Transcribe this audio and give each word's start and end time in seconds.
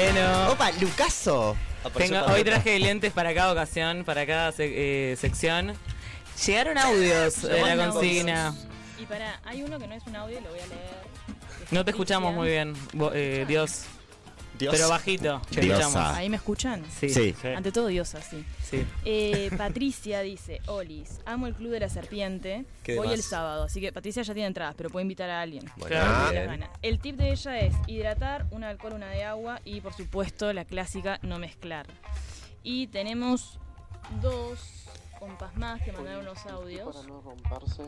Bueno. 0.00 0.52
Opa, 0.52 0.72
Lucaso. 0.80 1.56
Tengo, 1.96 2.24
hoy 2.26 2.42
traje 2.42 2.78
lentes 2.78 3.12
para 3.12 3.34
cada 3.34 3.52
ocasión, 3.52 4.04
para 4.04 4.26
cada 4.26 4.52
eh, 4.58 5.16
sección. 5.18 5.74
Llegaron 6.46 6.78
audios 6.78 7.42
de 7.42 7.76
la 7.76 7.90
consigna. 7.90 8.54
Y 8.98 9.04
para, 9.04 9.40
hay 9.44 9.62
uno 9.62 9.78
que 9.78 9.86
no 9.86 9.94
es 9.94 10.06
un 10.06 10.16
audio, 10.16 10.40
lo 10.40 10.50
voy 10.50 10.60
a 10.60 10.66
leer. 10.66 10.90
No 11.70 11.84
te 11.84 11.90
escuchamos 11.90 12.34
muy 12.34 12.48
bien, 12.48 12.74
eh, 13.12 13.44
Dios. 13.46 13.84
Pero 14.70 14.88
bajito. 14.88 15.40
Diosa. 15.50 15.60
escuchamos. 15.82 16.16
¿Ahí 16.16 16.28
me 16.28 16.36
escuchan? 16.36 16.84
Sí. 16.98 17.08
Sí. 17.08 17.34
Ante 17.56 17.70
todo, 17.72 17.86
diosa, 17.86 18.20
sí. 18.20 18.44
Sí. 18.68 18.84
Eh, 19.04 19.50
Patricia 19.56 20.20
dice, 20.20 20.60
Olis, 20.66 21.20
amo 21.24 21.46
el 21.46 21.54
Club 21.54 21.70
de 21.70 21.80
la 21.80 21.88
Serpiente, 21.88 22.64
¿Qué 22.82 22.96
voy 22.96 23.08
demás? 23.08 23.18
el 23.18 23.22
sábado, 23.24 23.64
así 23.64 23.80
que 23.80 23.92
Patricia 23.92 24.22
ya 24.22 24.34
tiene 24.34 24.46
entradas, 24.48 24.74
pero 24.76 24.90
puede 24.90 25.02
invitar 25.02 25.30
a 25.30 25.40
alguien. 25.40 25.64
Bueno, 25.76 25.86
Claro. 25.96 26.24
Si 26.28 26.30
bien. 26.34 26.46
las 26.46 26.58
gana. 26.58 26.70
El 26.82 26.98
tip 27.00 27.16
de 27.16 27.30
ella 27.32 27.60
es 27.60 27.74
hidratar, 27.86 28.46
una 28.50 28.66
de 28.66 28.72
alcohol, 28.72 28.92
una 28.94 29.08
de 29.10 29.24
agua 29.24 29.60
y 29.64 29.80
por 29.80 29.92
supuesto 29.94 30.52
la 30.52 30.64
clásica 30.64 31.18
no 31.22 31.38
mezclar. 31.38 31.86
Y 32.62 32.88
tenemos 32.88 33.58
dos 34.20 34.58
compas 35.18 35.54
más 35.56 35.82
que 35.82 35.92
mandaron 35.92 36.22
unos 36.22 36.44
audios. 36.46 36.94
Para 36.96 37.08
no 37.08 37.20
romperse. 37.20 37.82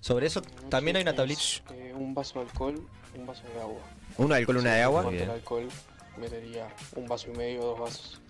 Sobre 0.00 0.26
eso 0.26 0.40
también 0.70 0.96
hay 0.96 1.02
una 1.02 1.14
tablita. 1.14 1.40
Eh, 1.72 1.92
un 1.94 2.14
vaso 2.14 2.38
de 2.40 2.46
alcohol, 2.46 2.80
un 3.14 3.26
vaso 3.26 3.42
de 3.54 3.60
agua. 3.60 3.80
Uno 4.16 4.28
de 4.34 4.40
alcohol, 4.40 4.56
una 4.58 4.74
de 4.74 4.82
agua. 4.82 5.06
El 5.12 5.30
alcohol, 5.30 5.68
metería 6.18 6.68
un 6.96 7.06
vaso 7.06 7.28
y 7.30 7.36
medio, 7.36 7.62
dos 7.62 7.78
vasos. 7.80 8.20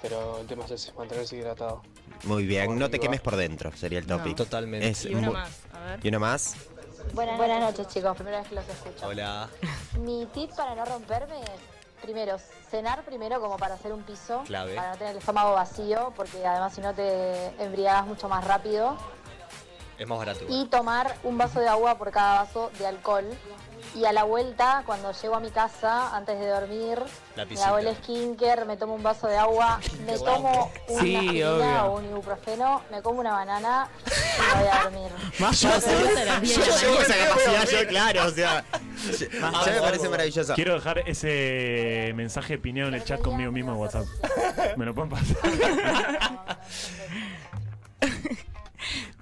Pero 0.00 0.38
el 0.38 0.46
tema 0.46 0.64
es 0.64 0.70
ese, 0.70 0.92
mantenerse 0.92 1.36
hidratado. 1.36 1.82
Muy 2.24 2.46
bien. 2.46 2.78
No 2.78 2.88
te 2.88 2.98
quemes 3.00 3.20
por 3.20 3.34
dentro, 3.36 3.72
sería 3.76 3.98
el 3.98 4.06
No. 4.06 4.18
topic. 4.18 4.36
Totalmente. 4.36 4.88
Es 4.88 5.04
Y 5.04 5.14
una 5.14 5.26
mu- 5.28 5.32
más, 5.32 5.50
a 5.74 5.80
ver. 5.80 6.00
¿Y 6.04 6.08
uno 6.08 6.20
más? 6.20 6.54
Buenas, 7.14 7.38
noches 7.60 7.88
chicos, 7.88 8.14
primera 8.16 8.38
vez 8.40 8.48
que 8.48 8.54
los 8.54 8.68
escucho. 8.68 9.06
Hola. 9.06 9.48
Mi 10.00 10.26
tip 10.26 10.54
para 10.54 10.74
no 10.74 10.84
romperme 10.84 11.40
es, 11.40 11.50
primero, 12.02 12.36
cenar 12.70 13.02
primero 13.04 13.40
como 13.40 13.56
para 13.56 13.74
hacer 13.74 13.92
un 13.92 14.02
piso, 14.02 14.42
Clave. 14.46 14.74
para 14.76 14.90
no 14.92 14.96
tener 14.98 15.12
el 15.12 15.18
estómago 15.18 15.52
vacío, 15.54 16.12
porque 16.14 16.46
además 16.46 16.74
si 16.74 16.80
no 16.80 16.94
te 16.94 17.46
embriagas 17.62 18.06
mucho 18.06 18.28
más 18.28 18.44
rápido. 18.44 18.96
Es 19.98 20.06
más 20.06 20.18
barato. 20.18 20.44
Y 20.48 20.66
tomar 20.66 21.16
un 21.24 21.38
vaso 21.38 21.58
de 21.60 21.66
agua 21.68 21.98
por 21.98 22.10
cada 22.12 22.42
vaso 22.42 22.70
de 22.78 22.86
alcohol. 22.86 23.24
Y 23.94 24.04
a 24.04 24.12
la 24.12 24.24
vuelta, 24.24 24.82
cuando 24.86 25.12
llego 25.12 25.34
a 25.34 25.40
mi 25.40 25.50
casa, 25.50 26.14
antes 26.14 26.38
de 26.38 26.46
dormir, 26.46 26.98
La 27.36 27.44
me 27.44 27.62
hago 27.62 27.78
el 27.78 27.96
skinker, 27.96 28.66
me 28.66 28.76
tomo 28.76 28.94
un 28.94 29.02
vaso 29.02 29.26
de 29.26 29.36
agua, 29.36 29.80
me 30.06 30.18
tomo 30.18 30.70
una 30.88 31.00
Sí, 31.00 31.42
o 31.42 31.92
un 31.92 32.04
ibuprofeno, 32.04 32.82
me 32.90 33.02
como 33.02 33.20
una 33.20 33.32
banana 33.32 33.88
y 34.06 34.56
me 34.56 34.62
voy 34.62 34.70
a 34.70 34.82
dormir. 34.84 35.10
Más 35.38 35.60
Yo 35.60 35.70
Yo 36.42 36.78
llevo 36.80 37.00
esa 37.00 37.14
capacidad, 37.28 37.68
yo, 37.68 37.88
claro, 37.88 38.26
o 38.26 38.30
sea. 38.30 38.64
Ya 39.30 39.72
me 39.72 39.80
parece 39.80 40.08
maravilloso. 40.08 40.54
Quiero 40.54 40.74
dejar 40.74 40.98
ese 41.06 42.12
mensaje 42.14 42.58
piñado 42.58 42.88
en 42.88 42.94
el 42.94 43.04
chat 43.04 43.20
conmigo 43.20 43.52
mismo 43.52 43.72
en 43.72 43.78
WhatsApp. 43.78 44.06
¿Me 44.76 44.84
lo 44.84 44.94
pueden 44.94 45.10
pasar? 45.10 45.36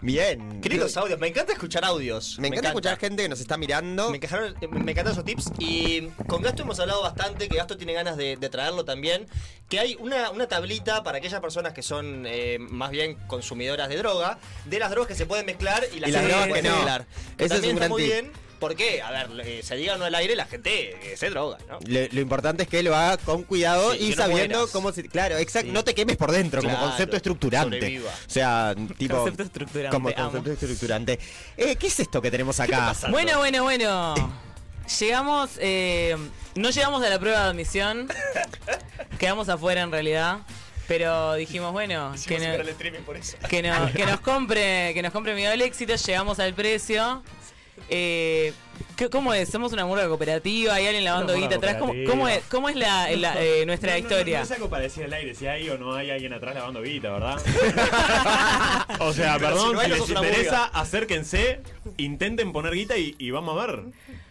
Bien. 0.03 0.61
Qué 0.61 0.69
lindos 0.69 0.97
audios. 0.97 1.19
Me 1.19 1.27
encanta 1.29 1.53
escuchar 1.55 1.85
audios. 1.85 2.39
Me 2.39 2.49
encanta 2.49 2.69
escuchar 2.69 2.99
gente 2.99 3.23
que 3.23 3.29
nos 3.29 3.41
está 3.41 3.57
mirando. 3.57 4.11
Me, 4.11 4.21
encajaron- 4.21 4.55
me 4.71 4.93
encantan 4.93 5.13
esos 5.13 5.25
tips. 5.25 5.53
Y 5.59 6.09
con 6.29 6.43
Gasto 6.43 6.63
hemos 6.63 6.79
hablado 6.81 7.03
bastante, 7.03 7.49
que 7.49 7.57
Gasto 7.57 7.77
tiene 7.77 7.93
ganas 7.95 8.17
de, 8.17 8.37
de 8.37 8.49
traerlo 8.49 8.85
también. 8.85 9.27
Que 9.69 9.81
hay 9.81 9.97
una, 9.99 10.31
una 10.31 10.47
tablita 10.49 11.03
para 11.03 11.19
aquellas 11.19 11.41
personas 11.41 11.73
que 11.73 11.83
son 11.83 12.25
eh, 12.27 12.59
más 12.61 12.91
bien 12.91 13.15
consumidoras 13.27 13.89
de 13.89 13.97
droga, 13.97 14.39
de 14.67 14.79
las 14.79 14.91
drogas 14.91 15.09
que 15.09 15.15
se 15.15 15.27
pueden 15.27 15.47
mezclar 15.47 15.83
y 15.95 15.99
las, 16.01 16.11
Y 16.11 16.13
las 16.13 16.25
drogas 16.29 16.49
que 16.53 16.63
no. 16.63 16.75
mezclar. 16.77 17.07
Ese 17.39 17.57
es 17.57 17.65
un 17.65 17.77
gran 17.77 17.91
muy 17.91 18.03
tip. 18.03 18.13
bien. 18.13 18.33
Porque, 18.59 19.03
a 19.03 19.11
ver, 19.11 19.29
eh, 19.47 19.61
se 19.63 19.77
diga 19.77 19.95
o 19.95 19.99
no 19.99 20.07
al 20.07 20.15
aire, 20.15 20.35
la 20.35 20.47
gente 20.47 21.13
eh, 21.13 21.17
se 21.17 21.29
droga, 21.31 21.59
¿no? 21.69 21.79
Lo, 21.87 22.01
lo 22.11 22.21
importante 22.21 22.63
es 22.63 22.69
que 22.69 22.83
lo 22.83 22.97
haga 22.97 23.19
con 23.19 23.43
cuidado 23.43 23.93
Sí, 23.93 23.99
y 23.99 24.11
que 24.11 24.17
no 24.17 24.23
sabiendo 24.23 24.57
mueras. 24.59 24.73
cómo 24.73 24.93
se. 24.93 25.05
Claro, 25.09 25.37
exacto. 25.37 25.69
Sí. 25.69 25.73
No 25.75 25.85
te 25.85 25.95
quemes 25.95 26.17
por 26.17 26.33
dentro, 26.33 26.63
como 26.63 26.79
concepto 26.79 27.17
estructurante. 27.17 27.77
sobreviva. 27.77 28.11
O 28.11 28.31
sea, 28.31 28.75
tipo. 28.97 29.17
Concepto 29.19 29.43
estructurante, 29.43 29.95
Como 29.95 30.09
amo. 30.09 30.31
concepto 30.33 30.53
estructurante. 30.53 31.19
Eh, 31.57 31.77
¿Qué 31.77 31.87
es 31.87 32.01
esto 32.01 32.23
que 32.23 32.31
tenemos 32.31 32.59
acá? 32.61 32.95
Bueno, 33.11 33.39
bueno, 33.39 33.63
bueno. 33.63 34.15
Llegamos, 35.01 35.51
eh, 35.59 36.17
no 36.55 36.71
llegamos 36.71 37.03
a 37.05 37.09
la 37.11 37.19
prueba 37.19 37.43
de 37.45 37.51
admisión. 37.51 38.09
Quedamos 39.19 39.49
afuera 39.49 39.83
en 39.83 39.91
realidad. 39.91 40.39
Pero 40.89 41.35
dijimos, 41.35 41.73
bueno, 41.73 42.15
que, 42.29 42.39
no- 42.39 42.45
streaming 42.71 43.01
por 43.01 43.17
eso. 43.17 43.37
que, 43.51 43.61
no- 43.61 43.93
que 43.93 44.07
nos 44.07 44.21
compre, 44.21 44.93
que 44.95 45.03
nos 45.03 45.13
compre 45.13 45.35
miedo 45.35 45.51
al 45.53 45.61
éxito, 45.61 45.97
llegamos 45.97 46.39
al 46.39 46.55
precio. 46.55 47.25
Eh, 47.89 48.53
¿qué- 48.97 49.09
¿Cómo 49.11 49.33
es? 49.33 49.49
¿Somos 49.49 49.73
una 49.73 49.87
murga 49.87 50.09
cooperativa? 50.09 50.75
¿Hay 50.75 50.87
alguien 50.87 51.05
lavando 51.05 51.35
guita 51.35 51.57
atrás? 51.57 51.77
¿Cómo, 51.79 52.29
es, 52.29 52.43
cómo 52.51 52.69
es 52.69 52.77
la, 52.77 53.11
la, 53.13 53.41
eh, 53.43 53.65
nuestra 53.67 53.91
No, 53.93 53.97
no, 53.97 54.03
no, 54.03 54.09
historia? 54.09 54.39
No, 54.39 54.45
es 54.45 54.51
algo 54.51 54.69
para 54.69 54.83
decir 54.83 55.05
al 55.05 55.13
aire, 55.13 55.35
si 55.35 55.47
hay 55.47 55.69
o 55.69 55.79
no 55.79 55.95
hay 55.95 56.11
alguien 56.11 56.33
atrás 56.33 56.55
lavando 56.55 56.83
guita, 56.83 57.11
¿verdad? 57.13 57.41
o 59.01 59.13
sea, 59.13 59.37
Pero 59.39 59.49
perdón, 59.51 59.77
si 59.77 59.85
hay, 59.85 59.93
si 59.93 59.99
les 60.01 60.09
interesa, 60.11 60.65
acérquense, 60.67 61.61
intenten 61.97 62.53
poner 62.53 62.75
guita 62.75 62.97
y, 62.97 63.15
y 63.19 63.31
vamos 63.31 63.57
a 63.61 63.67
ver. 63.67 63.77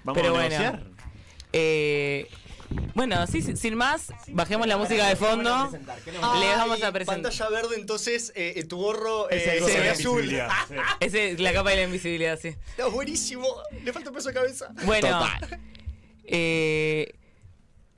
Vamos 0.03 0.22
Pero 0.22 0.28
a 0.29 0.31
bueno. 0.31 0.50
negociar. 0.50 0.84
Eh, 1.53 2.28
bueno, 2.93 3.25
sí, 3.27 3.41
sí, 3.41 3.55
sin 3.55 3.75
más, 3.75 4.11
bajemos 4.27 4.67
la 4.67 4.77
música 4.77 5.07
de 5.07 5.15
fondo. 5.15 5.69
Les 5.71 6.57
vamos 6.57 6.81
a 6.83 6.91
presentar. 6.91 7.21
Pantalla 7.31 7.49
verde, 7.49 7.75
entonces 7.79 8.31
eh, 8.35 8.53
eh, 8.57 8.63
tu 8.65 8.77
gorro 8.77 9.29
Es 9.29 9.45
eh, 9.47 9.57
el 9.57 9.65
de 9.65 9.89
azul. 9.89 10.29
sí. 10.29 10.75
Esa 10.99 11.17
es 11.19 11.39
la 11.39 11.53
capa 11.53 11.71
de 11.71 11.75
la 11.77 11.83
invisibilidad, 11.83 12.39
sí. 12.39 12.55
No, 12.77 12.91
buenísimo. 12.91 13.47
Le 13.83 13.91
falta 13.93 14.09
un 14.09 14.15
peso 14.15 14.29
de 14.29 14.33
cabeza. 14.35 14.69
Bueno, 14.85 15.19
eh, 16.23 17.13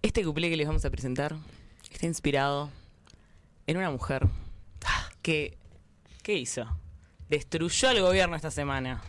este 0.02 0.24
couplé 0.24 0.50
que 0.50 0.58
les 0.58 0.68
vamos 0.68 0.84
a 0.86 0.90
presentar 0.90 1.36
está 1.92 2.06
inspirado 2.06 2.70
en 3.66 3.78
una 3.78 3.90
mujer 3.90 4.28
que, 5.22 5.58
¿qué 6.24 6.34
hizo? 6.36 6.66
Destruyó 7.30 7.90
al 7.90 8.02
gobierno 8.02 8.36
esta 8.36 8.52
semana. 8.52 9.02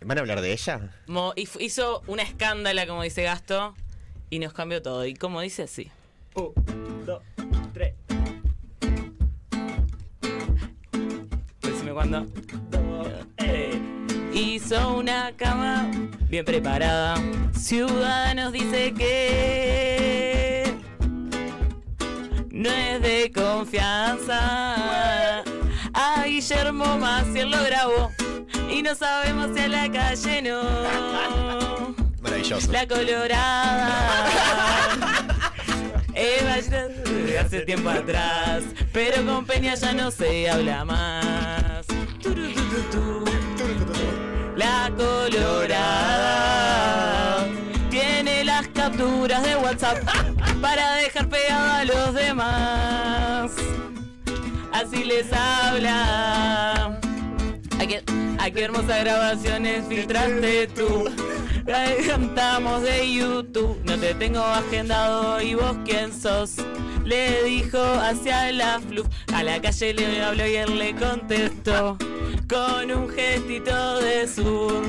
¿Van 0.00 0.18
a 0.18 0.20
hablar 0.20 0.40
de 0.40 0.52
ella? 0.52 0.90
Mo- 1.06 1.34
hizo 1.36 2.02
una 2.06 2.22
escándala, 2.22 2.86
como 2.86 3.02
dice 3.02 3.22
Gasto, 3.24 3.74
y 4.30 4.38
nos 4.38 4.52
cambió 4.52 4.82
todo. 4.82 5.06
Y 5.06 5.14
como 5.14 5.40
dice 5.40 5.64
así. 5.64 5.90
Un, 6.34 6.52
dos, 7.06 7.22
tres. 7.72 7.94
Decime 11.62 11.92
cuándo. 11.92 12.26
Eh, 13.38 13.80
Hizo 14.32 14.96
una 14.98 15.32
cama 15.36 15.90
bien 16.28 16.44
preparada. 16.44 17.14
Ciudadanos 17.54 18.52
dice 18.52 18.92
que 18.92 20.74
no 22.50 22.68
es 22.68 23.00
de 23.00 23.32
confianza. 23.34 25.42
A 25.94 26.24
Guillermo 26.26 26.98
Maciel 26.98 27.50
lo 27.50 27.64
grabó 27.64 28.10
y 28.70 28.82
no 28.82 28.94
sabemos 28.94 29.56
si 29.56 29.62
a 29.62 29.68
la 29.68 29.90
calle 29.90 30.42
no. 30.42 30.60
Maravilloso. 32.48 32.72
La 32.72 32.86
colorada. 32.86 34.26
De 36.16 37.38
hace 37.38 37.60
tiempo 37.60 37.90
atrás, 37.90 38.62
pero 38.92 39.24
con 39.26 39.44
Peña 39.44 39.74
ya 39.74 39.92
no 39.92 40.10
se 40.10 40.48
habla 40.48 40.84
más. 40.84 41.86
La 44.56 44.90
colorada 44.96 46.26
tiene 47.90 48.44
las 48.44 48.66
capturas 48.68 49.42
de 49.42 49.56
WhatsApp 49.56 49.98
para 50.62 50.94
dejar 50.96 51.28
pegado 51.28 51.72
a 51.72 51.84
los 51.84 52.14
demás. 52.14 53.52
Así 54.72 55.04
les 55.04 55.30
habla. 55.32 56.98
¿A 57.78 57.86
qué, 57.86 58.02
a 58.38 58.50
qué 58.50 58.64
hermosas 58.64 59.00
grabaciones 59.04 59.84
filtraste 59.88 60.68
tú? 60.68 61.04
Cantamos 61.66 62.82
de 62.82 63.12
YouTube, 63.12 63.80
no 63.84 63.98
te 63.98 64.14
tengo 64.14 64.40
agendado 64.40 65.40
y 65.40 65.54
vos 65.54 65.76
quién 65.84 66.12
sos. 66.12 66.54
Le 67.04 67.42
dijo 67.42 67.78
hacia 67.78 68.52
la 68.52 68.80
fluf, 68.80 69.06
a 69.34 69.42
la 69.42 69.60
calle 69.60 69.94
le 69.94 70.22
habló 70.22 70.46
y 70.46 70.56
él 70.56 70.78
le 70.78 70.94
contestó 70.94 71.98
con 72.48 72.90
un 72.92 73.08
gestito 73.08 74.00
de 74.00 74.28
surf. 74.28 74.86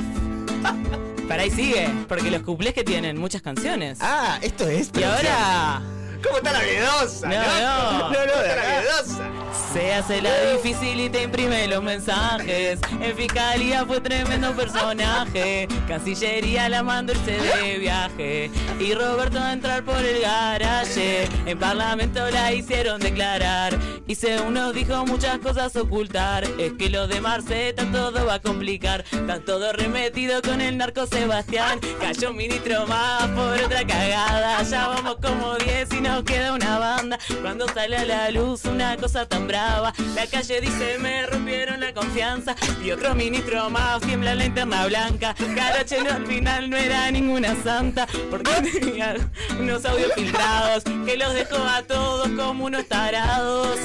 Para 1.28 1.42
ahí 1.42 1.50
sigue, 1.50 1.90
porque 2.08 2.30
los 2.30 2.42
cuplés 2.42 2.74
que 2.74 2.84
tienen 2.84 3.18
muchas 3.18 3.42
canciones. 3.42 3.98
Ah, 4.00 4.38
esto 4.40 4.68
es. 4.68 4.90
y 4.98 5.02
ahora 5.02 5.82
¿Cómo 6.22 6.38
está 6.38 6.52
la 6.52 6.60
miedosa? 6.60 7.28
No, 7.28 7.36
no. 7.36 8.10
no, 8.10 8.26
no, 8.26 8.42
está 8.42 8.56
la. 8.56 9.47
Se 9.78 9.92
hace 9.92 10.20
la 10.20 10.50
difícil 10.54 10.98
y 10.98 11.08
te 11.08 11.22
imprime 11.22 11.68
los 11.68 11.80
mensajes. 11.84 12.80
En 13.00 13.16
fiscalía 13.16 13.86
fue 13.86 14.00
tremendo 14.00 14.52
personaje. 14.52 15.68
Cancillería 15.86 16.68
la 16.68 16.82
mandó 16.82 17.12
irse 17.12 17.38
de 17.38 17.78
viaje. 17.78 18.50
Y 18.80 18.92
Roberto 18.94 19.38
a 19.38 19.52
entrar 19.52 19.84
por 19.84 20.04
el 20.04 20.20
garaje. 20.20 21.28
En 21.46 21.56
parlamento 21.60 22.28
la 22.28 22.52
hicieron 22.52 23.00
declarar. 23.00 23.78
Y 24.08 24.16
según 24.16 24.54
nos 24.54 24.74
dijo 24.74 25.06
muchas 25.06 25.38
cosas 25.38 25.76
ocultar. 25.76 26.42
Es 26.58 26.72
que 26.72 26.90
lo 26.90 27.06
de 27.06 27.20
Marceta 27.20 27.84
todo 27.92 28.26
va 28.26 28.34
a 28.34 28.42
complicar. 28.42 29.04
Están 29.12 29.44
todos 29.44 29.76
remetidos 29.76 30.42
con 30.42 30.60
el 30.60 30.76
narco 30.76 31.06
Sebastián. 31.06 31.78
Cayó 32.00 32.30
un 32.30 32.36
ministro 32.36 32.84
más 32.88 33.28
por 33.28 33.67
otra 33.78 33.86
cagada. 33.86 34.62
Ya 34.62 34.88
vamos 34.88 35.16
como 35.22 35.56
10 35.56 35.92
y 35.92 36.00
no 36.00 36.14
nos 36.14 36.24
queda 36.24 36.52
una 36.52 36.78
banda. 36.78 37.18
Cuando 37.42 37.68
sale 37.68 37.96
a 37.96 38.04
la 38.04 38.30
luz 38.30 38.64
una 38.64 38.96
cosa 38.96 39.26
tan 39.26 39.46
brava, 39.46 39.92
la 40.14 40.26
calle 40.26 40.60
dice 40.60 40.98
me 40.98 41.26
rompieron 41.26 41.80
la 41.80 41.92
confianza. 41.92 42.56
Y 42.82 42.90
otro 42.90 43.14
ministro 43.14 43.70
más 43.70 44.00
tiembla 44.00 44.34
la 44.34 44.44
linterna 44.44 44.86
blanca. 44.86 45.34
Caroche 45.54 46.02
no, 46.02 46.10
al 46.10 46.26
final 46.26 46.70
no 46.70 46.76
era 46.76 47.10
ninguna 47.10 47.54
santa, 47.62 48.06
porque 48.30 48.50
tenía 48.62 49.16
unos 49.58 49.84
audios 49.84 50.12
filtrados 50.14 50.84
que 50.84 51.16
los 51.16 51.34
dejó 51.34 51.58
a 51.58 51.82
todos 51.82 52.28
como 52.30 52.66
unos 52.66 52.86
tarados. 52.88 53.78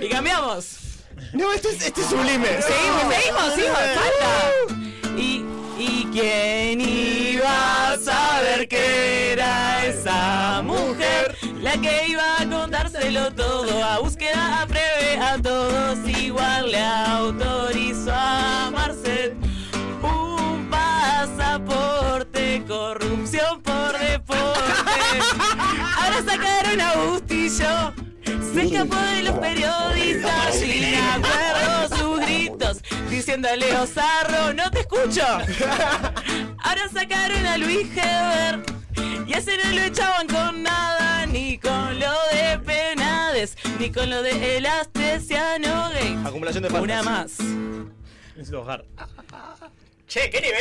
Y 0.00 0.08
cambiamos. 0.08 0.76
No, 1.32 1.52
este 1.52 1.68
es, 1.70 1.82
este 1.82 2.00
es 2.00 2.06
sublime. 2.06 2.46
Seguimos, 2.62 3.14
seguimos, 3.14 3.54
seguimos, 3.54 3.78
falta. 3.78 5.20
Y, 5.20 5.44
y 5.78 6.06
quién 6.12 6.80
iba 6.80 7.92
a 7.92 7.98
saber 7.98 8.66
que 8.68 9.32
era 9.32 9.86
esa 9.86 10.60
mujer 10.62 11.36
la 11.62 11.72
que 11.72 12.08
iba 12.08 12.22
a 12.40 12.48
contárselo 12.48 13.32
todo 13.32 13.84
a 13.84 13.98
búsqueda 13.98 14.62
a 14.62 14.64
breve 14.66 15.18
a 15.20 15.38
todos 15.40 15.98
igual 16.08 16.70
le 16.72 16.80
autorizó 16.82 18.12
a 18.12 18.70
Marcet 18.72 19.34
un 20.02 20.68
pasaporte 20.70 22.62
corrupción 22.66 23.60
por 23.62 23.98
deporte. 23.98 24.72
Ahora 25.96 26.22
sacaron 26.24 26.80
a 26.80 26.94
Bustillo 26.94 27.92
se 28.52 28.62
escapó 28.62 28.96
de 28.96 29.22
los 29.22 29.38
periodistas. 29.38 30.54
Sin 30.54 30.94
acuerdo 30.94 31.96
sus 31.96 32.20
gritos 32.20 32.47
diciendo 33.10 33.48
a 33.48 33.56
Leo 33.56 33.86
no 34.54 34.70
te 34.70 34.80
escucho 34.80 35.22
ahora 36.58 36.88
sacaron 36.92 37.46
a 37.46 37.56
Luis 37.56 37.86
Heber 37.96 38.62
y 39.26 39.32
ese 39.32 39.56
no 39.56 39.70
lo 39.72 39.82
echaban 39.82 40.26
con 40.26 40.62
nada 40.62 41.26
ni 41.26 41.58
con 41.58 41.98
lo 41.98 42.12
de 42.32 42.58
penades 42.58 43.56
ni 43.78 43.90
con 43.90 44.10
lo 44.10 44.22
de 44.22 44.58
el 44.58 44.66
astesiano 44.66 45.90
gay 45.90 46.18
Acumulación 46.24 46.62
de 46.64 46.70
faltas. 46.70 46.82
una 46.84 47.02
más 47.02 47.38
Necesito 48.36 48.64
bajar. 48.64 48.84
Che, 50.08 50.30
qué 50.30 50.40
nivel. 50.40 50.58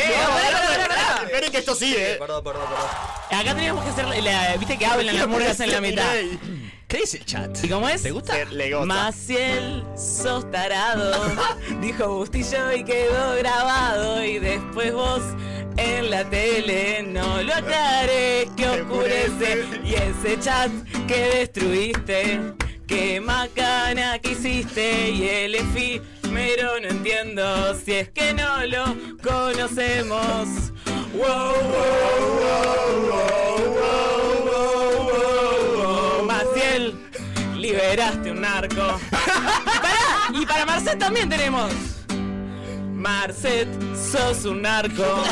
Esperen 1.26 1.52
que 1.52 1.58
esto 1.60 1.74
sigue. 1.74 2.14
eh. 2.14 2.16
Perdón, 2.20 2.44
perdón, 2.44 2.64
perdón. 2.68 3.40
acá 3.42 3.56
teníamos 3.56 3.84
que 3.86 3.90
hacer 3.92 4.06
la, 4.24 4.58
viste 4.58 4.78
que 4.78 4.86
hablan 4.86 5.16
las 5.16 5.28
murgas 5.28 5.60
en 5.62 5.72
la 5.72 5.80
mitad 5.82 6.14
¿Qué 6.88 6.98
dice 7.00 7.18
el 7.18 7.26
chat? 7.26 7.64
¿Y 7.64 7.70
cómo 7.70 7.88
es? 7.90 8.04
¿Te 8.04 8.12
gusta? 8.12 8.34
Le 8.46 8.72
gusta. 8.72 8.86
Maciel, 8.86 9.84
sos 9.98 10.50
tarado, 10.52 11.14
dijo 11.82 12.08
Bustillo 12.10 12.72
y 12.74 12.84
quedó 12.86 13.36
grabado. 13.36 14.24
Y 14.24 14.40
después 14.40 14.94
vos 14.94 15.22
en 15.76 16.10
la 16.10 16.24
tele 16.30 17.04
no 17.04 17.42
lo 17.44 17.54
aclaré 17.54 18.48
que 18.56 18.68
oscurece. 18.82 19.66
Y 19.84 19.96
ese 19.96 20.40
chat 20.40 20.72
que 21.08 21.18
destruiste, 21.40 22.40
que 22.88 23.20
macana 23.20 24.20
que 24.20 24.32
hiciste. 24.32 25.10
Y 25.12 25.28
el 25.28 25.56
efímero 26.28 26.80
no 26.80 26.88
entiendo 26.88 27.76
si 27.84 27.94
es 27.94 28.10
que 28.10 28.34
no 28.34 28.66
lo 28.66 28.86
conocemos. 29.24 30.72
Wow, 31.14 31.24
wow, 31.24 31.54
wow, 32.20 33.10
wow, 33.10 33.76
wow, 33.76 35.06
wow, 35.06 36.18
wow. 36.18 36.26
Maciel, 36.26 36.96
liberaste 37.56 38.32
un 38.32 38.42
narco. 38.42 39.00
y 39.12 39.16
para, 39.16 40.42
y 40.42 40.46
para 40.46 40.66
Marcet 40.66 41.00
también 41.00 41.30
tenemos. 41.30 41.72
Marcet, 42.94 43.70
sos 43.96 44.44
un 44.46 44.64
narco. 44.64 45.24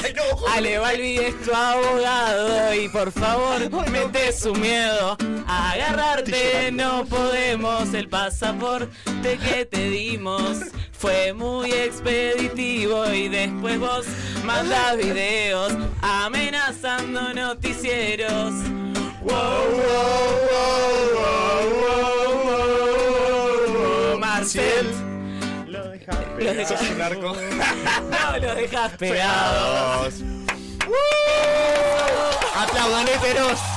Ale 0.53 0.77
Balbi 0.77 1.18
es 1.18 1.41
tu 1.41 1.53
abogado. 1.53 2.74
Y 2.74 2.88
por 2.89 3.12
favor, 3.12 3.69
mete 3.89 4.31
su 4.31 4.53
miedo. 4.53 5.18
A 5.48 5.71
agarrarte 5.71 6.71
no 6.71 7.06
podemos. 7.06 7.94
El 7.94 8.07
pasaporte 8.07 9.38
que 9.38 9.65
te 9.65 9.89
dimos 9.89 10.59
fue 11.05 11.33
muy 11.33 11.71
expeditivo. 11.71 13.05
Y 13.13 13.27
después 13.27 13.79
vos 13.79 14.05
mandas 14.43 14.97
videos 14.97 15.71
amenazando 16.01 17.31
noticieros. 17.31 18.53
Wow, 19.21 19.31
wow, 19.31 20.25
wow, 20.47 20.95
wow, 21.13 22.03
wow, 22.43 22.87
wow, 24.09 24.19
Marcel. 24.19 24.87
Lo 25.67 25.89
dejas 26.53 26.81
un 26.81 26.97
narco. 26.97 27.35
No, 28.09 28.39
lo 28.39 28.55
dejas 28.55 28.91
pegado. 28.97 30.09
Aplaudan, 32.55 33.07
héteros. 33.07 33.75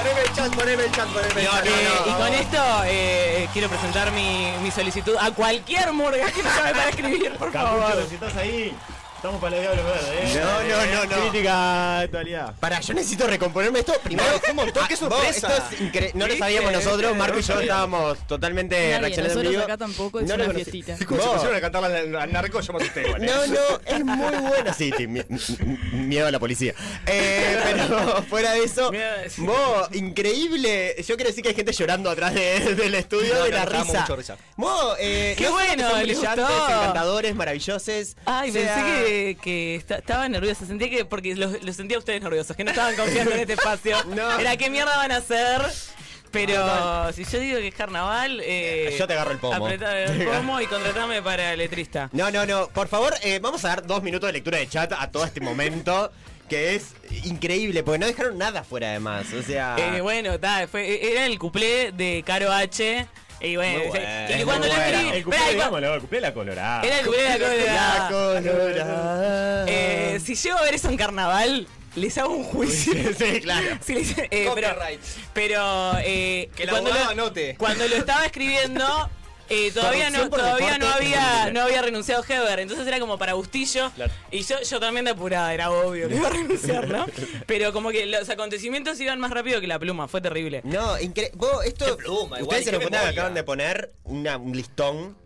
Poneme 0.00 0.20
el 0.22 0.32
chat, 0.34 0.54
poneme 0.54 0.84
el 0.84 0.92
chat, 0.92 1.08
poneme 1.08 1.40
el 1.42 1.46
chat. 1.46 1.66
Eh, 1.66 1.70
y 2.06 2.10
con 2.12 2.32
esto 2.34 2.58
eh, 2.86 3.48
quiero 3.52 3.68
presentar 3.68 4.10
mi, 4.12 4.50
mi 4.62 4.70
solicitud 4.70 5.14
a 5.20 5.30
cualquier 5.30 5.92
murga 5.92 6.30
que 6.30 6.42
me 6.42 6.48
llame 6.48 6.70
para 6.72 6.88
escribir, 6.88 7.36
por 7.36 7.52
Capucho, 7.52 7.82
favor. 7.82 8.06
si 8.08 8.14
estás 8.14 8.36
ahí, 8.36 8.74
estamos 9.20 9.38
para 9.40 9.54
el 9.56 9.62
diablo 9.62 9.84
verde, 9.84 10.18
¿eh? 10.22 10.40
No, 10.42 10.62
no, 10.62 10.86
no, 10.86 11.16
no. 11.16 11.20
Crítica 11.30 11.98
actualidad. 12.00 12.54
Para, 12.58 12.80
yo 12.80 12.94
necesito 12.94 13.26
recomponerme 13.26 13.80
esto. 13.80 13.92
Primero, 14.02 14.28
No, 14.30 14.50
un 14.50 14.56
montón, 14.56 14.86
qué 14.88 14.94
Ah, 14.94 14.96
vos, 15.08 15.12
sorpresa. 15.18 15.56
esto 15.56 15.74
es 15.74 15.80
incre- 15.80 16.14
No 16.14 16.26
lo 16.26 16.36
sabíamos 16.36 16.72
nosotros, 16.72 17.16
Marco 17.16 17.38
y 17.38 17.42
yo 17.42 17.54
No 17.54 17.60
estábamos 17.60 18.18
totalmente 18.26 18.98
reaccionando 18.98 19.40
en 19.42 19.50
vivo. 19.50 19.62
acá 19.62 19.76
tampoco, 19.76 20.20
es 20.20 20.26
No 20.26 20.34
una 20.36 20.50
fiestita. 20.50 20.96
Vos. 21.06 21.18
pusieron 21.18 21.54
a 21.54 22.20
al, 22.22 22.32
narco, 22.32 22.60
yo 22.60 22.72
me 22.72 22.78
asusté 22.78 23.02
igual. 23.06 23.26
No, 23.26 23.46
no, 23.46 23.60
es 23.84 24.04
muy 24.04 24.36
buena. 24.48 24.72
Sí, 24.72 24.90
sí, 24.96 25.06
mi- 25.06 25.20
mi- 25.28 25.92
miedo 26.06 26.26
a 26.26 26.30
la 26.30 26.38
policía. 26.38 26.74
Eh, 27.06 27.58
pero 27.62 28.22
fuera 28.30 28.52
de 28.52 28.64
eso, 28.64 28.90
vos, 29.38 29.88
increíble. 29.92 30.96
Yo 31.06 31.16
quiero 31.16 31.28
decir 31.28 31.42
que 31.42 31.50
hay 31.50 31.54
gente 31.54 31.72
llorando 31.72 32.08
atrás 32.08 32.32
de- 32.34 32.74
del 32.74 32.94
estudio 32.94 33.34
No, 33.34 33.44
de 33.44 33.50
no, 33.50 33.56
la 33.58 33.66
damos 33.66 33.86
risa. 33.88 34.00
mucho 34.00 34.16
risa. 34.16 34.36
Vos, 34.56 34.96
eh, 34.98 35.34
Qué 35.36 35.44
no 35.44 35.52
bueno, 35.52 35.90
son 35.90 36.02
brillantes, 36.02 36.44
encantadores, 36.46 37.34
maravillosos. 37.34 38.16
Ay, 38.24 38.50
pensé 38.52 38.74
que, 38.82 39.09
que 39.42 39.76
esta- 39.76 39.96
estaba 39.98 40.28
nerviosa. 40.28 40.66
Sentía 40.66 40.88
que, 40.90 41.04
porque 41.04 41.34
los, 41.34 41.62
los 41.62 41.76
sentía 41.76 41.96
a 41.96 42.00
ustedes 42.00 42.22
nerviosos, 42.22 42.56
que 42.56 42.64
no 42.64 42.70
estaban 42.70 42.94
confiando 42.96 43.32
en 43.34 43.40
este 43.40 43.52
espacio. 43.54 43.96
No. 44.14 44.38
Era 44.38 44.56
qué 44.56 44.70
mierda 44.70 44.96
van 44.96 45.12
a 45.12 45.16
hacer. 45.16 45.62
Pero 46.30 47.12
si 47.12 47.24
yo 47.24 47.40
digo 47.40 47.58
que 47.58 47.68
es 47.68 47.74
carnaval, 47.74 48.40
eh, 48.44 48.94
Yo 48.98 49.06
te 49.06 49.14
agarro 49.14 49.32
el 49.32 49.38
pomo. 49.38 49.66
apretame 49.66 50.04
el 50.04 50.24
pomo 50.28 50.60
y 50.60 50.66
contratame 50.66 51.22
para 51.22 51.56
letrista. 51.56 52.08
No, 52.12 52.30
no, 52.30 52.46
no. 52.46 52.68
Por 52.68 52.86
favor, 52.88 53.12
eh, 53.22 53.40
vamos 53.42 53.64
a 53.64 53.68
dar 53.68 53.86
dos 53.86 54.02
minutos 54.02 54.28
de 54.28 54.34
lectura 54.34 54.58
de 54.58 54.68
chat 54.68 54.92
a 54.96 55.10
todo 55.10 55.24
este 55.24 55.40
momento. 55.40 56.12
Que 56.48 56.74
es 56.74 56.94
increíble, 57.24 57.84
porque 57.84 57.98
no 58.00 58.06
dejaron 58.06 58.36
nada 58.38 58.64
fuera 58.64 58.90
además. 58.90 59.26
O 59.38 59.42
sea. 59.42 59.76
Eh, 59.78 60.00
bueno, 60.00 60.38
ta, 60.40 60.66
fue, 60.68 61.12
era 61.12 61.26
el 61.26 61.38
cuplé 61.38 61.92
de 61.92 62.22
Caro 62.26 62.52
H. 62.52 63.06
Y 63.40 63.56
bueno, 63.56 63.84
y 63.84 64.42
cuando 64.44 64.66
bueno. 64.68 64.82
escribí. 64.82 65.08
El 65.16 65.24
cuplé, 65.24 65.38
digámoslo, 65.52 65.94
el 65.94 66.00
la 66.22 66.34
colorada. 66.34 66.82
Era 66.82 66.98
el 67.00 67.06
cuplé 67.06 67.22
de 67.22 67.28
la 67.38 67.38
La 67.38 68.08
colorada. 68.42 69.64
Eh, 69.68 70.20
si 70.24 70.34
llego 70.34 70.58
a 70.58 70.62
ver 70.62 70.74
eso 70.74 70.88
en 70.90 70.96
carnaval, 70.96 71.66
les 71.96 72.18
hago 72.18 72.34
un 72.34 72.44
juicio. 72.44 72.92
Sí, 73.18 73.40
claro. 73.40 73.66
Sí, 73.84 73.94
les- 73.94 74.14
eh, 74.18 74.48
pero, 75.32 75.92
eh, 76.04 76.50
Que 76.54 76.64
el 76.64 76.68
cuando, 76.70 76.90
abogado 76.90 77.14
lo, 77.14 77.22
anote. 77.22 77.54
cuando 77.58 77.88
lo 77.88 77.96
estaba 77.96 78.26
escribiendo, 78.26 79.10
eh, 79.50 79.70
todavía 79.72 80.08
no, 80.10 80.30
todavía 80.30 80.78
no 80.78 80.88
había, 80.88 81.50
no 81.52 81.60
había 81.62 81.82
renunciado 81.82 82.24
Heber, 82.26 82.60
entonces 82.60 82.86
era 82.86 82.98
como 83.00 83.18
para 83.18 83.34
Bustillo. 83.34 83.90
Claro. 83.94 84.12
Y 84.30 84.42
yo, 84.42 84.56
yo 84.62 84.80
también 84.80 85.04
de 85.04 85.10
apurada, 85.10 85.52
era 85.52 85.70
obvio 85.70 86.08
que 86.08 86.14
iba 86.16 86.28
a 86.28 86.30
renunciar, 86.30 86.88
¿no? 86.88 87.04
Pero 87.46 87.72
como 87.72 87.90
que 87.90 88.06
los 88.06 88.28
acontecimientos 88.30 88.98
iban 89.00 89.18
más 89.20 89.30
rápido 89.30 89.60
que 89.60 89.66
la 89.66 89.78
pluma, 89.78 90.08
fue 90.08 90.20
terrible. 90.20 90.60
No, 90.64 90.98
increíble. 90.98 91.32
Vos, 91.36 91.64
esto. 91.64 91.84
Qué 91.84 92.04
pluma, 92.04 92.38
igual, 92.38 92.42
ustedes 92.42 92.64
se 92.64 92.72
lo 92.72 92.78
cuentan 92.78 93.02
que 93.02 93.08
acaban 93.10 93.34
de 93.34 93.42
poner 93.44 93.92
una- 94.04 94.36
un 94.38 94.56
listón. 94.56 95.16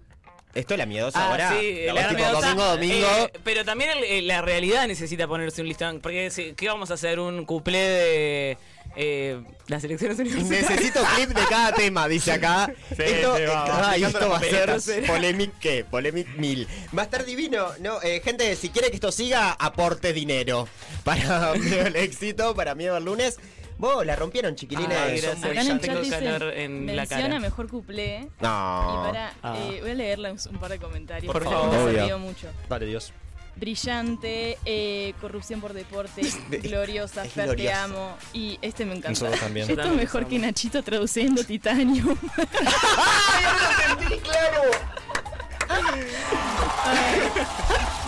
Esto 0.55 0.75
es 0.75 0.79
la 0.79 0.87
miedosa 0.87 1.19
Ah, 1.21 1.31
ahora. 1.33 1.51
sí, 1.59 1.79
la 1.87 1.93
la 1.95 2.09
tipo 2.11 2.23
domingo, 2.25 2.65
domingo. 2.65 3.07
eh, 3.19 3.33
pero 3.43 3.65
también 3.65 3.91
el- 3.91 4.05
eh, 4.05 4.23
la 4.23 4.41
realidad 4.41 4.87
necesita 4.87 5.27
ponerse 5.27 5.61
un 5.63 5.67
listón. 5.69 5.99
Porque, 6.01 6.55
¿qué 6.57 6.69
vamos 6.69 6.93
a 6.93 6.95
hacer? 6.95 7.19
¿Un 7.19 7.45
cuplé 7.45 7.79
de 7.79 8.59
eh, 8.97 9.43
las 9.69 9.83
elecciones 9.85 10.19
universitarias? 10.19 10.71
Necesito 10.71 11.01
clip 11.15 11.31
de 11.31 11.45
cada 11.49 11.73
tema, 11.73 12.09
dice 12.09 12.33
acá. 12.33 12.73
Sí, 12.97 13.03
esto, 13.03 13.37
sí, 13.37 13.43
va, 13.43 13.65
esto- 13.65 13.73
va. 13.73 13.91
ay, 13.91 14.05
esto 14.05 14.29
va 14.31 14.37
a 14.37 14.41
ser 14.41 14.69
las 14.69 14.87
polemic 15.07 15.53
qué, 15.61 15.85
polemic 15.85 16.29
mil. 16.37 16.67
Va 16.97 17.03
a 17.03 17.05
estar 17.07 17.25
divino. 17.25 17.69
No, 17.81 18.01
eh, 18.03 18.21
gente, 18.25 18.55
si 18.57 18.71
quiere 18.71 18.89
que 18.91 18.97
esto 18.97 19.11
siga, 19.13 19.53
aporte 19.53 20.13
dinero. 20.13 20.69
Para 21.05 21.53
al 21.53 21.97
éxito, 21.97 22.55
para 22.55 22.75
Miedo 22.75 22.97
al 22.97 23.05
lunes. 23.05 23.39
Vos 23.77 24.07
la 24.07 24.15
rompieron, 24.15 24.55
chiquilines. 24.55 24.97
Ay, 24.97 25.21
gracias. 25.21 25.45
Acá 25.45 25.61
en 25.63 25.67
el 25.73 25.81
Tengo 25.81 26.01
calor 26.09 26.55
la 26.95 27.07
cara. 27.07 27.41
mejor 27.41 27.69
cuplé. 27.69 28.29
No. 28.41 29.03
Y 29.03 29.07
para, 29.09 29.33
Ah. 29.43 29.59
eh, 29.59 29.79
voy 29.83 29.91
a 29.91 29.95
leerle 29.95 30.31
un, 30.31 30.39
un 30.51 30.59
par 30.59 30.71
de 30.71 30.79
comentarios. 30.79 31.33
Por 31.33 31.43
porque 31.43 31.57
favor. 31.57 31.85
Me 31.85 31.93
sirvió 31.93 32.19
mucho. 32.21 32.47
Dale, 32.69 32.87
Dios. 32.87 33.13
Brillante, 33.57 34.59
eh, 34.65 35.15
corrupción 35.21 35.61
por 35.61 35.73
deporte, 35.73 36.23
gloriosa, 36.63 37.25
es 37.25 37.33
Fer, 37.33 37.55
te 37.55 37.73
amo. 37.73 38.17
Y 38.33 38.59
este 38.63 38.85
me 38.85 38.93
encanta. 38.93 39.11
Nosotros 39.11 39.41
también. 39.41 39.63
Esto 39.63 39.81
es 39.81 39.87
También 39.87 40.05
mejor 40.05 40.27
que 40.27 40.39
Nachito 40.39 40.83
traduciendo 40.83 41.45
Titanium. 41.45 42.17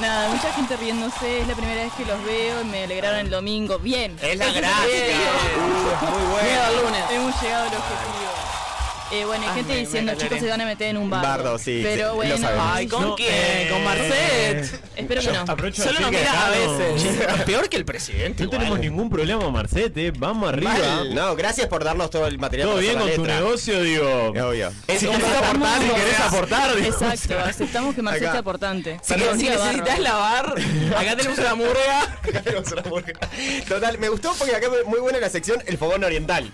Nada, 0.00 0.28
mucha 0.28 0.52
gente 0.52 0.76
riéndose, 0.76 1.40
es 1.40 1.48
la 1.48 1.54
primera 1.54 1.82
vez 1.82 1.92
que 1.94 2.04
los 2.04 2.22
veo 2.24 2.60
y 2.60 2.64
me 2.66 2.84
alegraron 2.84 3.20
el 3.20 3.30
domingo. 3.30 3.78
Bien. 3.78 4.16
Es 4.20 4.38
la 4.38 4.52
gracia. 4.52 4.74
Uh, 4.76 6.10
muy 6.10 6.22
bueno. 6.32 6.48
Miedo 6.48 6.64
al 6.64 6.76
lunes. 6.84 7.04
Hemos 7.10 7.42
llegado 7.42 7.62
al 7.62 7.74
objetivo. 7.74 8.55
Eh, 9.12 9.24
bueno, 9.24 9.44
hay 9.44 9.50
Ay, 9.50 9.54
gente 9.58 9.72
me 9.74 9.78
diciendo, 9.78 10.12
chicos, 10.16 10.40
se 10.40 10.48
van 10.48 10.60
a 10.60 10.64
meter 10.66 10.88
en 10.88 10.96
un 10.96 11.08
bardo. 11.08 11.28
Bardo, 11.28 11.58
sí, 11.58 11.80
Pero 11.84 12.08
lo 12.08 12.14
bueno, 12.16 12.36
sabemos. 12.38 12.66
Ay, 12.72 12.88
¿con 12.88 13.02
No, 13.02 13.14
quién? 13.14 13.30
eh, 13.32 13.68
¿Con 13.70 13.84
Marcet? 13.84 14.80
espero 14.96 15.20
que 15.20 15.32
no. 15.32 15.40
Aprovecho 15.42 15.82
Solo 15.84 16.00
nos 16.00 16.10
decir 16.10 16.24
que 16.26 16.30
miras 16.32 16.34
a 16.34 16.46
acá 16.48 16.56
no- 16.64 16.78
veces. 16.78 17.44
Peor 17.46 17.68
que 17.68 17.76
el 17.76 17.84
presidente. 17.84 18.42
No 18.44 18.50
tenemos 18.50 18.78
ningún 18.80 19.08
problema, 19.08 19.48
Marcete. 19.50 20.10
Vamos 20.10 20.48
arriba. 20.48 20.72
Mal. 20.74 21.14
No, 21.14 21.36
gracias 21.36 21.68
por 21.68 21.84
darnos 21.84 22.10
todo 22.10 22.26
el 22.26 22.38
material. 22.40 22.66
Todo 22.68 22.76
para 22.78 22.82
bien 22.82 22.98
hacer 22.98 23.00
con 23.00 23.08
la 23.10 23.14
tu 23.16 23.22
letra. 23.22 23.40
negocio, 23.44 23.82
digo. 23.82 24.48
Obvio. 24.48 24.72
Es 24.88 24.98
Si 25.00 25.06
un 25.06 25.12
querés 25.16 25.30
bardo. 25.30 25.46
aportar, 25.46 25.82
si 25.82 25.88
querés 25.88 26.20
aportar, 26.20 26.74
digo. 26.76 26.88
Exacto, 26.88 27.38
aceptamos 27.44 27.94
que 27.94 28.02
Marcel 28.02 28.22
Acá. 28.24 28.32
sea 28.32 28.40
aportante. 28.40 28.98
Si, 29.02 29.14
Perdón, 29.14 29.38
si 29.38 29.48
necesitas 29.48 29.98
lavar, 30.00 30.54
acá 30.98 31.16
tenemos 31.16 31.38
una 31.38 31.54
murga. 31.54 32.18
Total, 33.68 33.98
me 33.98 34.08
gustó 34.08 34.34
porque 34.36 34.54
acá 34.56 34.66
muy 34.86 34.98
buena 34.98 35.20
la 35.20 35.30
sección 35.30 35.62
El 35.66 35.78
Fogón 35.78 36.02
Oriental. 36.02 36.50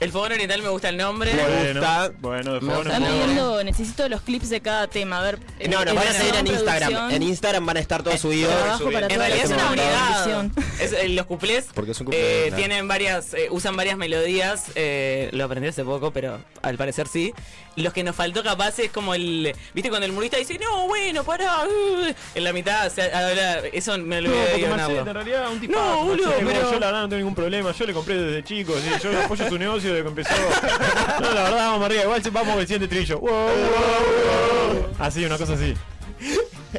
El 0.00 0.10
fogón 0.10 0.32
oriental 0.32 0.60
me 0.60 0.68
gusta 0.68 0.88
el 0.88 0.96
nombre. 0.96 1.32
Me 1.32 1.42
Bueno, 1.42 1.80
gusta. 1.80 2.12
bueno, 2.20 2.52
Me 2.54 2.60
favor, 2.60 2.76
gusta 2.84 2.96
Están 2.96 3.12
pidiendo, 3.12 3.64
necesito 3.64 4.08
los 4.08 4.20
clips 4.22 4.50
de 4.50 4.60
cada 4.60 4.86
tema. 4.88 5.20
A 5.20 5.22
ver. 5.22 5.38
Eh, 5.60 5.68
No, 5.68 5.84
nos 5.84 5.94
van 5.94 6.08
a 6.08 6.12
seguir 6.12 6.34
en 6.34 6.46
Instagram. 6.48 7.10
En 7.10 7.22
Instagram 7.22 7.64
van 7.64 7.76
a 7.76 7.80
estar 7.80 8.02
todos 8.02 8.20
subidos. 8.20 8.52
Trabajo 8.54 8.90
para 8.90 9.06
En 9.06 9.18
realidad 9.18 9.44
es 9.44 9.50
una 9.50 9.70
unidad. 9.70 10.46
Es, 10.80 10.92
eh, 10.92 11.08
los 11.10 11.26
cuplés 11.26 11.66
eh, 12.10 12.52
tienen 12.56 12.88
varias, 12.88 13.34
eh, 13.34 13.48
usan 13.50 13.76
varias 13.76 13.96
melodías. 13.96 14.64
eh, 14.74 15.30
lo 15.32 15.44
aprendí 15.44 15.68
hace 15.68 15.84
poco, 15.84 16.10
pero 16.12 16.38
al 16.62 16.76
parecer 16.76 17.06
sí. 17.08 17.32
Los 17.76 17.92
que 17.92 18.04
nos 18.04 18.14
faltó 18.14 18.42
capaz 18.44 18.78
es 18.78 18.90
como 18.92 19.14
el, 19.14 19.52
viste 19.74 19.88
cuando 19.90 20.06
el 20.06 20.12
murista 20.12 20.36
dice 20.36 20.56
no 20.60 20.86
bueno 20.86 21.24
pará, 21.24 21.64
uh", 21.66 22.14
en 22.36 22.44
la 22.44 22.52
mitad, 22.52 22.86
o 22.86 22.90
sea, 22.90 23.06
ahora, 23.06 23.66
eso 23.72 23.98
me 23.98 24.20
lo 24.20 24.28
No, 24.28 24.34
voy 24.36 24.42
a 24.44 24.46
porque 24.50 24.58
guionarlo. 24.64 24.94
Marcete, 24.94 25.10
en 25.10 25.14
realidad, 25.14 25.50
un 25.50 25.60
tipo. 25.60 25.72
No, 25.72 26.04
boludo, 26.04 26.32
pero- 26.38 26.70
Yo 26.72 26.78
la 26.78 26.86
verdad 26.86 27.00
no 27.02 27.08
tengo 27.08 27.18
ningún 27.18 27.34
problema. 27.34 27.72
Yo 27.72 27.84
le 27.86 27.92
compré 27.92 28.16
desde 28.16 28.44
chico. 28.44 28.74
¿sí? 28.78 28.90
Yo 29.02 29.20
apoyo 29.20 29.48
su 29.48 29.58
negocio 29.58 29.83
desde 29.88 30.02
que 30.02 30.08
empezó. 30.08 30.30
No, 31.20 31.32
la 31.32 31.42
verdad, 31.44 31.56
vamos 31.70 31.86
arriba. 31.86 32.02
Igual 32.02 32.22
vamos 32.32 32.50
con 32.52 32.60
el 32.60 32.66
siguiente 32.66 32.88
trillo. 32.88 33.18
Wow, 33.20 33.30
wow, 33.30 33.48
wow. 33.48 34.86
Así, 34.98 35.24
una 35.24 35.38
cosa 35.38 35.52
así. 35.54 35.74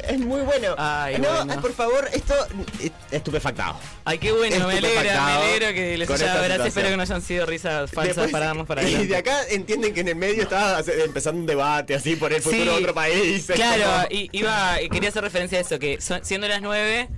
Es 0.08 0.18
muy 0.18 0.42
bueno. 0.42 0.74
Ay, 0.76 1.16
no, 1.18 1.28
bueno. 1.32 1.52
ay, 1.54 1.58
por 1.60 1.72
favor, 1.72 2.08
esto 2.12 2.34
eh, 2.80 2.90
estupefactado. 3.10 3.78
Ay, 4.04 4.18
qué 4.18 4.30
bueno, 4.32 4.66
me 4.68 4.74
alegra, 4.78 5.24
me 5.24 5.32
alegro 5.32 5.68
que 5.72 5.96
les 5.96 6.10
haya 6.10 6.34
gracias, 6.42 6.66
espero 6.66 6.88
que 6.90 6.96
no 6.96 7.02
hayan 7.02 7.22
sido 7.22 7.46
risas 7.46 7.90
falsas 7.90 8.16
Después- 8.16 8.32
para 8.32 8.46
darnos 8.46 8.66
para 8.66 8.82
Y 8.82 8.86
adelante. 8.86 9.08
de 9.08 9.16
acá 9.16 9.38
entienden 9.48 9.94
que 9.94 10.00
en 10.00 10.08
el 10.08 10.16
medio 10.16 10.42
estaba 10.42 10.78
hace- 10.78 11.02
empezando 11.04 11.40
un 11.40 11.46
debate 11.46 11.94
así 11.94 12.14
por 12.16 12.32
el 12.32 12.42
futuro 12.42 12.62
Sí, 12.62 12.68
de 12.68 12.74
otro 12.74 12.92
país. 12.94 13.46
Claro, 13.54 13.84
como- 13.84 14.06
y, 14.10 14.28
iba, 14.32 14.82
y 14.82 14.88
quería 14.90 15.08
hacer 15.08 15.22
referencia 15.22 15.58
a 15.58 15.60
eso, 15.62 15.78
que 15.78 15.98
son- 16.00 16.22
siendo 16.24 16.46
las 16.48 16.60
nueve, 16.60 17.08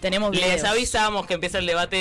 Tenemos 0.00 0.36
les 0.36 0.62
avisamos 0.62 1.26
que 1.26 1.32
empieza 1.34 1.56
el 1.58 1.64
debate 1.66 1.96